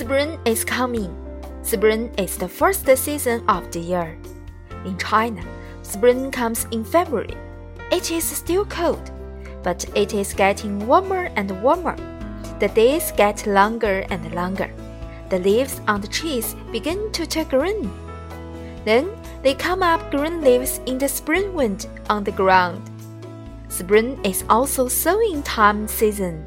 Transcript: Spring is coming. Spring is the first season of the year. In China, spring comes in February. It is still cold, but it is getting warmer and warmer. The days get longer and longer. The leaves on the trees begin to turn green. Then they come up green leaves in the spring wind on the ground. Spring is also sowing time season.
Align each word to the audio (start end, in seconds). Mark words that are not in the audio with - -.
Spring 0.00 0.38
is 0.46 0.64
coming. 0.64 1.12
Spring 1.60 2.10
is 2.16 2.38
the 2.38 2.48
first 2.48 2.88
season 2.96 3.44
of 3.50 3.70
the 3.70 3.80
year. 3.80 4.16
In 4.86 4.96
China, 4.96 5.44
spring 5.82 6.30
comes 6.30 6.66
in 6.70 6.86
February. 6.86 7.36
It 7.92 8.10
is 8.10 8.24
still 8.24 8.64
cold, 8.64 9.10
but 9.62 9.84
it 9.94 10.14
is 10.14 10.32
getting 10.32 10.86
warmer 10.86 11.28
and 11.36 11.50
warmer. 11.62 11.96
The 12.60 12.68
days 12.68 13.12
get 13.12 13.46
longer 13.46 14.06
and 14.08 14.34
longer. 14.34 14.72
The 15.28 15.38
leaves 15.38 15.82
on 15.86 16.00
the 16.00 16.08
trees 16.08 16.56
begin 16.72 17.12
to 17.12 17.26
turn 17.26 17.48
green. 17.48 17.92
Then 18.86 19.12
they 19.42 19.52
come 19.52 19.82
up 19.82 20.10
green 20.10 20.40
leaves 20.40 20.80
in 20.86 20.96
the 20.96 21.08
spring 21.08 21.52
wind 21.52 21.86
on 22.08 22.24
the 22.24 22.32
ground. 22.32 22.80
Spring 23.68 24.18
is 24.24 24.44
also 24.48 24.88
sowing 24.88 25.42
time 25.42 25.86
season. 25.86 26.46